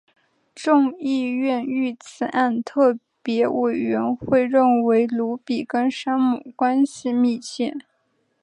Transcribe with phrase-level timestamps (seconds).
[0.55, 7.75] 众议院遇刺案特别委员会认为鲁比跟山姆关系密切。